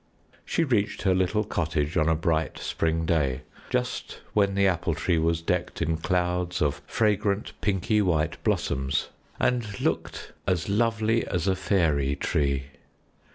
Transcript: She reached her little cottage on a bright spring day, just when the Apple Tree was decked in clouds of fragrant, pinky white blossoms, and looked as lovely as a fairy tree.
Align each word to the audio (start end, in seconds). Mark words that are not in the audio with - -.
She 0.43 0.63
reached 0.63 1.03
her 1.03 1.13
little 1.13 1.43
cottage 1.43 1.95
on 1.95 2.09
a 2.09 2.15
bright 2.15 2.57
spring 2.57 3.05
day, 3.05 3.41
just 3.69 4.19
when 4.33 4.55
the 4.55 4.65
Apple 4.65 4.95
Tree 4.95 5.19
was 5.19 5.43
decked 5.43 5.79
in 5.79 5.97
clouds 5.97 6.59
of 6.59 6.81
fragrant, 6.87 7.53
pinky 7.61 8.01
white 8.01 8.43
blossoms, 8.43 9.09
and 9.39 9.79
looked 9.79 10.31
as 10.47 10.67
lovely 10.69 11.23
as 11.27 11.47
a 11.47 11.55
fairy 11.55 12.15
tree. 12.15 12.63